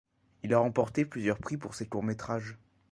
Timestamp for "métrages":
2.01-2.57